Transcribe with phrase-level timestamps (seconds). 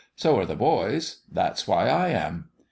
[0.15, 1.17] So are the boys.
[1.31, 2.49] That's why I am."